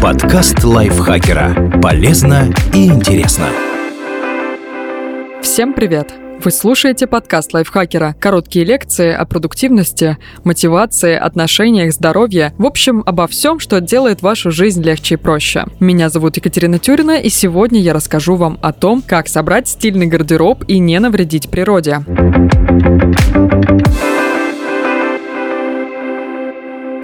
[0.00, 1.80] Подкаст лайфхакера.
[1.80, 3.46] Полезно и интересно.
[5.42, 6.12] Всем привет!
[6.42, 8.16] Вы слушаете подкаст лайфхакера.
[8.18, 12.52] Короткие лекции о продуктивности, мотивации, отношениях, здоровье.
[12.58, 15.66] В общем, обо всем, что делает вашу жизнь легче и проще.
[15.78, 20.64] Меня зовут Екатерина Тюрина, и сегодня я расскажу вам о том, как собрать стильный гардероб
[20.66, 22.00] и не навредить природе.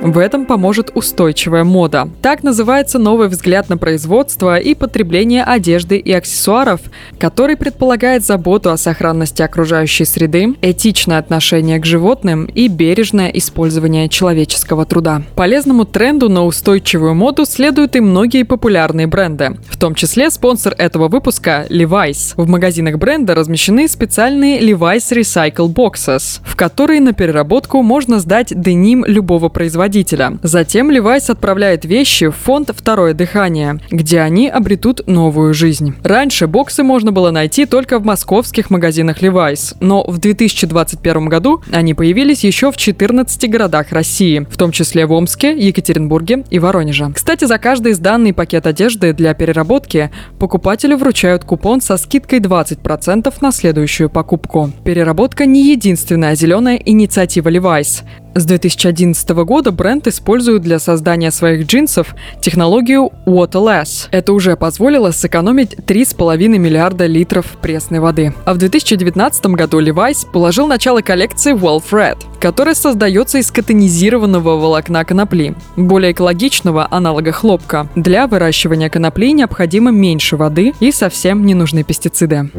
[0.01, 2.09] В этом поможет устойчивая мода.
[2.23, 6.81] Так называется новый взгляд на производство и потребление одежды и аксессуаров,
[7.19, 14.87] который предполагает заботу о сохранности окружающей среды, этичное отношение к животным и бережное использование человеческого
[14.87, 15.23] труда.
[15.35, 21.09] Полезному тренду на устойчивую моду следуют и многие популярные бренды, в том числе спонсор этого
[21.09, 22.35] выпуска Levi's.
[22.37, 29.05] В магазинах бренда размещены специальные Levi's Recycle Boxes, в которые на переработку можно сдать деним
[29.05, 30.39] любого производителя производителя.
[30.43, 35.95] Затем Levi's отправляет вещи в фонд «Второе дыхание», где они обретут новую жизнь.
[36.03, 41.95] Раньше боксы можно было найти только в московских магазинах Levi's, но в 2021 году они
[41.95, 47.11] появились еще в 14 городах России, в том числе в Омске, Екатеринбурге и Воронеже.
[47.15, 53.53] Кстати, за каждый сданный пакет одежды для переработки покупателю вручают купон со скидкой 20% на
[53.53, 54.71] следующую покупку.
[54.85, 58.03] Переработка не единственная зеленая инициатива Levi's.
[58.35, 64.09] С 2011 года бренд использует для создания своих джинсов технологию Waterless.
[64.11, 68.33] Это уже позволило сэкономить 3,5 миллиарда литров пресной воды.
[68.45, 75.05] А в 2019 году Levi's положил начало коллекции Wolf Red, которая создается из катонизированного волокна
[75.05, 77.89] конопли, более экологичного аналога хлопка.
[77.97, 82.51] Для выращивания конопли необходимо меньше воды и совсем не нужны пестициды.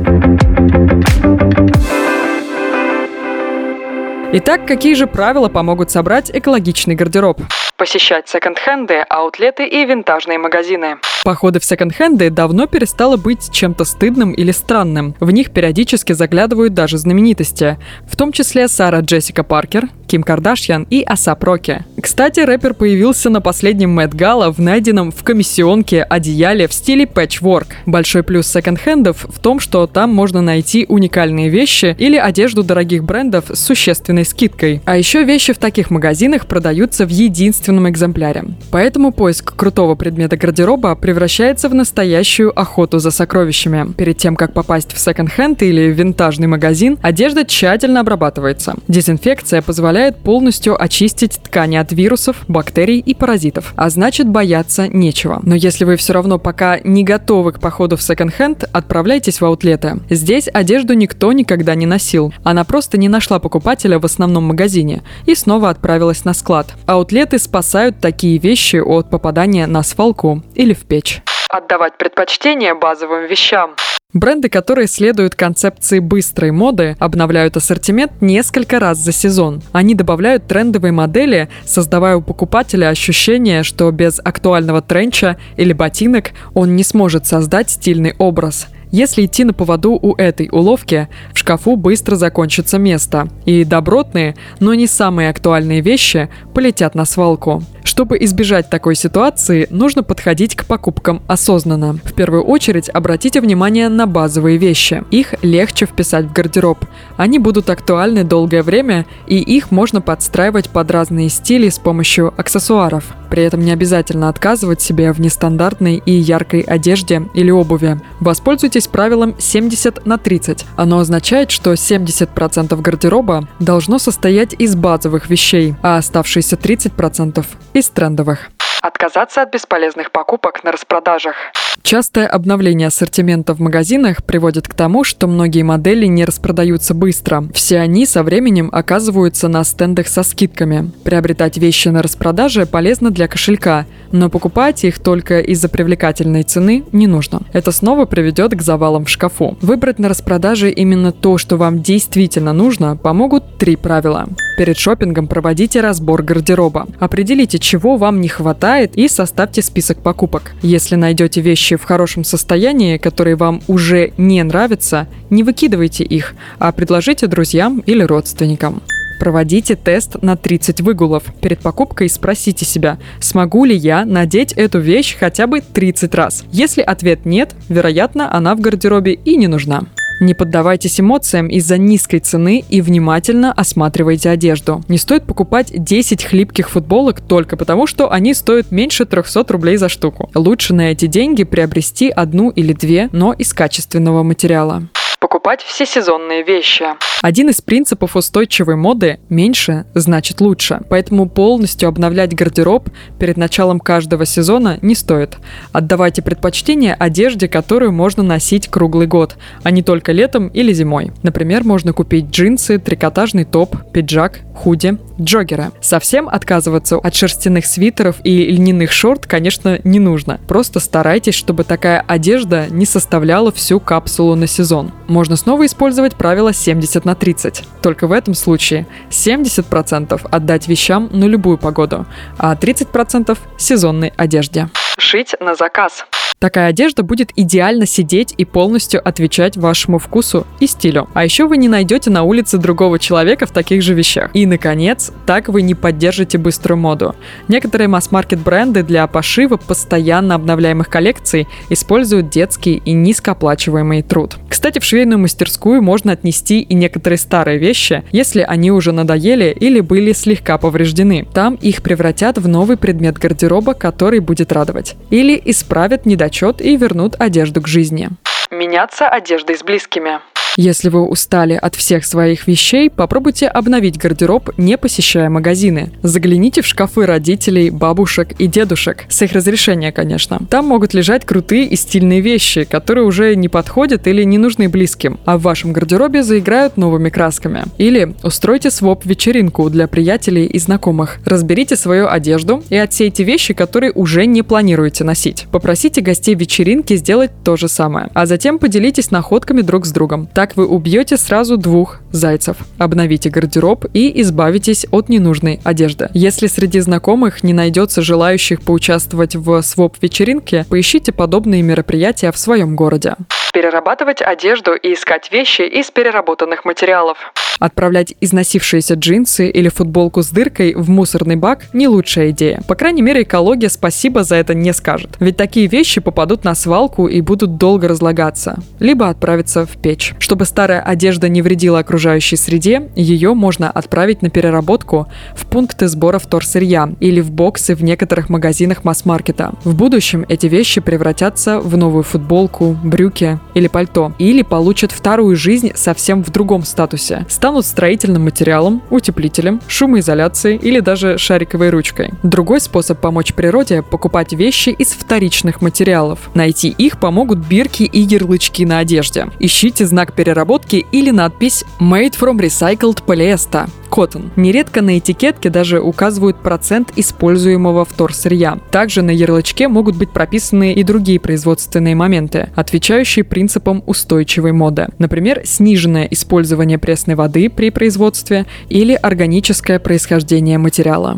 [4.32, 7.42] Итак, какие же правила помогут собрать экологичный гардероб?
[7.78, 10.98] Посещать секонд-хенды, аутлеты и винтажные магазины.
[11.24, 15.16] Походы в секонд-хенды давно перестало быть чем-то стыдным или странным.
[15.20, 21.04] В них периодически заглядывают даже знаменитости, в том числе Сара Джессика Паркер, Ким Кардашьян и
[21.04, 21.86] Асап Роки.
[22.02, 27.68] Кстати, рэпер появился на последнем Мэтт Гала в найденном в комиссионке одеяле в стиле пэтчворк.
[27.86, 33.46] Большой плюс секонд-хендов в том, что там можно найти уникальные вещи или одежду дорогих брендов
[33.54, 34.82] с существенной скидкой.
[34.86, 38.46] А еще вещи в таких магазинах продаются в единственном экземпляре.
[38.72, 43.94] Поэтому поиск крутого предмета гардероба превращается в настоящую охоту за сокровищами.
[43.94, 48.74] Перед тем, как попасть в секонд-хенд или винтажный магазин, одежда тщательно обрабатывается.
[48.88, 55.40] Дезинфекция позволяет полностью очистить ткани от вирусов, бактерий и паразитов, а значит бояться нечего.
[55.44, 60.00] Но если вы все равно пока не готовы к походу в секонд-хенд, отправляйтесь в аутлеты.
[60.10, 62.34] Здесь одежду никто никогда не носил.
[62.44, 66.74] Она просто не нашла покупателя в основном магазине и снова отправилась на склад.
[66.86, 71.22] Аутлеты спасают такие вещи от попадания на свалку или в печь.
[71.50, 73.76] Отдавать предпочтение базовым вещам.
[74.12, 79.62] Бренды, которые следуют концепции быстрой моды, обновляют ассортимент несколько раз за сезон.
[79.72, 86.76] Они добавляют трендовые модели, создавая у покупателя ощущение, что без актуального тренча или ботинок он
[86.76, 92.16] не сможет создать стильный образ– если идти на поводу у этой уловки, в шкафу быстро
[92.16, 97.62] закончится место, и добротные, но не самые актуальные вещи полетят на свалку.
[97.90, 101.94] Чтобы избежать такой ситуации, нужно подходить к покупкам осознанно.
[101.94, 105.04] В первую очередь обратите внимание на базовые вещи.
[105.10, 106.86] Их легче вписать в гардероб.
[107.18, 113.06] Они будут актуальны долгое время, и их можно подстраивать под разные стили с помощью аксессуаров.
[113.32, 118.00] При этом не обязательно отказывать себе в нестандартной и яркой одежде или обуви.
[118.20, 120.66] Воспользуйтесь правилом 70 на 30.
[120.76, 127.46] Оно означает, что 70% гардероба должно состоять из базовых вещей, а оставшиеся 30%
[127.80, 128.59] из трендовых.
[128.82, 131.36] Отказаться от бесполезных покупок на распродажах.
[131.84, 137.44] Частое обновление ассортимента в магазинах приводит к тому, что многие модели не распродаются быстро.
[137.54, 140.92] Все они со временем оказываются на стендах со скидками.
[141.04, 147.08] Приобретать вещи на распродаже полезно для кошелька, но покупать их только из-за привлекательной цены не
[147.08, 147.42] нужно.
[147.52, 149.58] Это снова приведет к завалам в шкафу.
[149.62, 154.28] Выбрать на распродаже именно то, что вам действительно нужно, помогут три правила.
[154.58, 156.88] Перед шопингом проводите разбор гардероба.
[157.00, 160.52] Определите, чего вам не хватает и составьте список покупок.
[160.62, 166.72] Если найдете вещи в хорошем состоянии, которые вам уже не нравятся, не выкидывайте их, а
[166.72, 168.82] предложите друзьям или родственникам.
[169.20, 171.24] Проводите тест на 30 выгулов.
[171.42, 176.46] Перед покупкой спросите себя, смогу ли я надеть эту вещь хотя бы 30 раз.
[176.52, 179.84] Если ответ нет, вероятно, она в гардеробе и не нужна.
[180.20, 184.84] Не поддавайтесь эмоциям из-за низкой цены и внимательно осматривайте одежду.
[184.88, 189.88] Не стоит покупать 10 хлипких футболок только потому, что они стоят меньше 300 рублей за
[189.88, 190.30] штуку.
[190.36, 194.84] Лучше на эти деньги приобрести одну или две, но из качественного материала
[195.30, 196.86] покупать всесезонные вещи.
[197.22, 200.82] Один из принципов устойчивой моды– меньше значит лучше.
[200.90, 202.90] Поэтому полностью обновлять гардероб
[203.20, 205.38] перед началом каждого сезона не стоит.
[205.72, 211.12] Отдавайте предпочтение одежде, которую можно носить круглый год, а не только летом или зимой.
[211.22, 215.72] Например, можно купить джинсы, трикотажный топ, пиджак, худи, джоггеры.
[215.82, 220.40] Совсем отказываться от шерстяных свитеров и льняных шорт, конечно, не нужно.
[220.48, 224.92] Просто старайтесь, чтобы такая одежда не составляла всю капсулу на сезон.
[225.20, 227.66] Можно снова использовать правило 70 на 30.
[227.82, 232.06] Только в этом случае 70% отдать вещам на любую погоду,
[232.38, 234.70] а 30% сезонной одежде.
[234.98, 236.06] Шить на заказ.
[236.40, 241.10] Такая одежда будет идеально сидеть и полностью отвечать вашему вкусу и стилю.
[241.14, 244.32] А еще вы не найдете на улице другого человека в таких же вещах.
[244.34, 247.14] И, наконец, так вы не поддержите быструю моду.
[247.50, 254.38] Некоторые масс-маркет бренды для пошива постоянно обновляемых коллекций используют детский и низкооплачиваемый труд.
[254.48, 259.82] Кстати, в швейную мастерскую можно отнести и некоторые старые вещи, если они уже надоели или
[259.82, 261.28] были слегка повреждены.
[261.34, 264.96] Там их превратят в новый предмет гардероба, который будет радовать.
[265.10, 268.10] Или исправят недочет отчет и вернут одежду к жизни.
[268.52, 270.22] Меняться одеждой с близкими.
[270.62, 275.94] Если вы устали от всех своих вещей, попробуйте обновить гардероб, не посещая магазины.
[276.04, 279.06] Загляните в шкафы родителей, бабушек и дедушек.
[279.08, 280.42] С их разрешения, конечно.
[280.50, 285.18] Там могут лежать крутые и стильные вещи, которые уже не подходят или не нужны близким,
[285.24, 287.64] а в вашем гардеробе заиграют новыми красками.
[287.78, 291.20] Или устройте своп-вечеринку для приятелей и знакомых.
[291.24, 295.48] Разберите свою одежду и отсейте вещи, которые уже не планируете носить.
[295.54, 300.28] Попросите гостей вечеринки сделать то же самое, а затем поделитесь находками друг с другом.
[300.28, 302.58] Так так вы убьете сразу двух зайцев.
[302.80, 306.10] Обновите гардероб и избавитесь от ненужной одежды.
[306.14, 313.16] Если среди знакомых не найдется желающих поучаствовать в своп-вечеринке, поищите подобные мероприятия в своем городе
[313.52, 317.18] перерабатывать одежду и искать вещи из переработанных материалов.
[317.60, 322.62] Отправлять износившиеся джинсы или футболку с дыркой в мусорный бак– не лучшая идея.
[322.68, 325.18] По крайней мере, экология спасибо за это не скажет.
[325.20, 328.60] Ведь такие вещи попадут на свалку и будут долго разлагаться.
[328.80, 330.14] Либо отправиться в печь.
[330.20, 336.20] Чтобы старая одежда не вредила окружающей среде, ее можно отправить на переработку в пункты сбора
[336.20, 339.54] вторсырья или в боксы в некоторых магазинах масс-маркета.
[339.66, 345.72] В будущем эти вещи превратятся в новую футболку, брюки, или пальто, или получат вторую жизнь
[345.76, 347.26] совсем в другом статусе.
[347.30, 352.12] Станут строительным материалом, утеплителем, шумоизоляцией или даже шариковой ручкой.
[352.24, 356.30] Другой способ помочь природе– покупать вещи из вторичных материалов.
[356.34, 359.28] Найти их помогут бирки и ярлычки на одежде.
[359.40, 364.30] Ищите знак переработки или надпись «Made from recycled polyester» Cotton.
[364.36, 368.60] Нередко на этикетке даже указывают процент используемого вторсырья.
[368.72, 374.88] Также на ярлычке могут быть прописаны и другие производственные моменты, отвечающие принципам устойчивой моды.
[374.98, 381.18] Например, сниженное использование пресной воды при производстве или органическое происхождение материала.